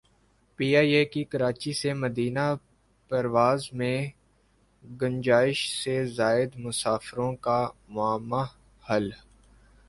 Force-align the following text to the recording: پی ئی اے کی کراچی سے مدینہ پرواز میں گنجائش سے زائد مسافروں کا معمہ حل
پی 0.59 0.67
ئی 0.77 0.91
اے 0.95 1.03
کی 1.11 1.23
کراچی 1.31 1.73
سے 1.81 1.89
مدینہ 2.03 2.45
پرواز 3.11 3.61
میں 3.77 3.97
گنجائش 4.83 5.59
سے 5.81 5.95
زائد 6.17 6.51
مسافروں 6.65 7.31
کا 7.45 7.59
معمہ 7.89 8.43
حل 8.83 9.05